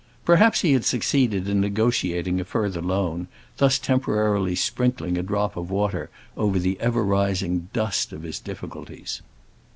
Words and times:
Perhaps 0.25 0.61
he 0.61 0.73
had 0.73 0.83
succeeded 0.83 1.47
in 1.47 1.61
negotiating 1.61 2.41
a 2.41 2.43
further 2.43 2.81
loan, 2.81 3.27
thus 3.57 3.77
temporarily 3.77 4.55
sprinkling 4.55 5.15
a 5.15 5.21
drop 5.21 5.55
of 5.55 5.69
water 5.69 6.09
over 6.35 6.57
the 6.57 6.75
ever 6.79 7.03
rising 7.03 7.69
dust 7.71 8.11
of 8.11 8.23
his 8.23 8.39
difficulties. 8.39 9.21